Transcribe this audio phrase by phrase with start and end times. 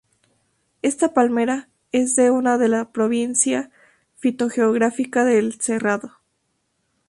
[0.81, 3.69] Esta palmera es un de la provincia
[4.15, 6.13] fitogeográfica del cerrado.